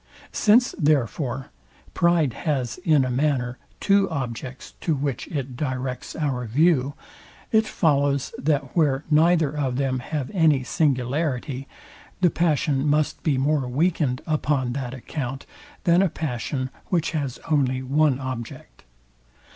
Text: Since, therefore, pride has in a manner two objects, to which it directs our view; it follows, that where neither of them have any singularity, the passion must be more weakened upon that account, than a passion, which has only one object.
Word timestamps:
Since, 0.31 0.73
therefore, 0.79 1.51
pride 1.93 2.33
has 2.33 2.79
in 2.79 3.05
a 3.05 3.11
manner 3.11 3.59
two 3.79 4.09
objects, 4.09 4.73
to 4.81 4.95
which 4.95 5.27
it 5.27 5.55
directs 5.55 6.15
our 6.15 6.47
view; 6.47 6.95
it 7.51 7.67
follows, 7.67 8.33
that 8.39 8.75
where 8.75 9.03
neither 9.11 9.55
of 9.55 9.75
them 9.75 9.99
have 9.99 10.31
any 10.33 10.63
singularity, 10.63 11.67
the 12.19 12.31
passion 12.31 12.87
must 12.87 13.21
be 13.21 13.37
more 13.37 13.67
weakened 13.67 14.23
upon 14.25 14.73
that 14.73 14.95
account, 14.95 15.45
than 15.83 16.01
a 16.01 16.09
passion, 16.09 16.71
which 16.87 17.11
has 17.11 17.37
only 17.51 17.83
one 17.83 18.17
object. 18.19 18.85